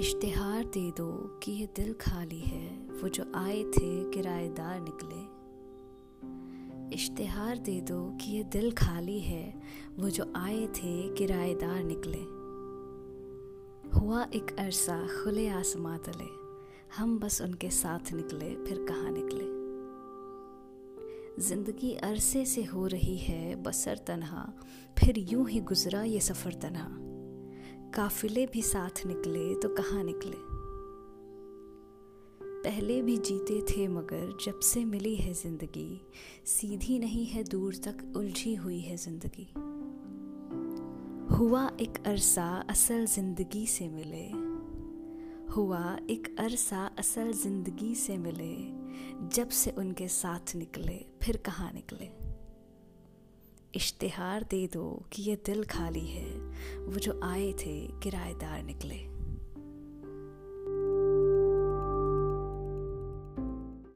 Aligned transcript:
इश्तिहार 0.00 0.64
दे 0.64 0.90
दो 0.90 1.38
कि 1.42 1.52
ये 1.52 1.66
दिल 1.66 1.92
खाली 1.92 2.40
है, 2.40 2.68
वो 3.02 3.08
जो 3.08 3.32
आए 3.34 3.64
थे 3.64 4.10
किराएदार 4.10 4.80
निकले। 4.80 5.20
इश्तिहार 6.94 7.58
दे 7.58 7.80
दो 7.80 8.18
कि 8.20 8.30
ये 8.32 8.44
दिल 8.44 8.72
खाली 8.72 9.20
है, 9.20 9.60
वो 9.98 10.10
जो 10.10 10.32
आए 10.36 10.66
थे 10.66 11.14
किराएदार 11.14 11.82
निकले। 11.84 12.18
हुआ 13.98 14.26
एक 14.34 14.56
अरसा 14.58 15.06
खुले 15.06 15.48
आसमां 15.48 15.98
तले, 15.98 16.28
हम 16.96 17.18
बस 17.18 17.42
उनके 17.42 17.70
साथ 17.70 18.12
निकले, 18.12 18.54
फिर 18.64 18.86
कहाँ 18.88 19.10
निकले? 19.10 19.44
ज़िंदगी 21.42 21.94
अरसे 21.94 22.44
से 22.44 22.64
हो 22.64 22.86
रही 22.86 23.18
है 23.18 23.62
बसर 23.62 23.98
तनहा, 24.06 24.52
फिर 24.98 25.18
यूँ 25.18 25.48
ही 25.48 25.60
गुजरा 25.60 26.02
ये 26.02 26.20
सफ़र 26.20 26.52
तनहा। 26.52 27.19
काफिले 27.94 28.46
भी 28.46 28.62
साथ 28.62 29.06
निकले 29.06 29.54
तो 29.54 29.68
कहाँ 29.68 30.02
निकले? 30.04 30.36
पहले 32.64 33.02
भी 33.02 33.16
जीते 33.16 33.60
थे 33.62 33.88
मगर 33.88 34.36
जब 34.44 34.60
से 34.60 34.84
मिली 34.84 35.14
है 35.16 35.32
ज़िंदगी, 35.34 36.00
सीधी 36.46 36.98
नहीं 36.98 37.26
है 37.26 37.42
दूर 37.44 37.74
तक 37.74 38.12
उलझी 38.16 38.54
हुई 38.54 38.80
है 38.80 38.96
ज़िंदगी। 38.96 39.48
हुआ 41.34 41.70
एक 41.80 42.02
अरसा 42.06 42.64
असल 42.70 43.06
ज़िंदगी 43.06 43.66
से 43.66 43.88
मिले। 43.88 44.24
हुआ 45.52 45.96
एक 46.10 46.36
अरसा 46.38 46.90
असल 46.98 47.32
ज़िंदगी 47.32 47.94
से 47.94 48.18
मिले। 48.18 48.54
जब 49.28 49.48
से 49.48 49.70
उनके 49.70 50.08
साथ 50.08 50.56
निकले, 50.56 51.04
फिर 51.22 51.36
कहाँ 51.36 51.72
निकले? 51.72 52.10
इश्तिहार 53.74 54.46
दे 54.50 54.66
दो 54.66 55.06
कि 55.12 55.22
ये 55.22 55.36
दिल 55.46 55.64
खाली 55.64 56.06
है। 56.06 56.39
वो 56.78 56.98
जो 56.98 57.20
आए 57.24 57.52
थे 57.52 57.80
किराएदार 58.02 58.62
निकले। 58.62 59.09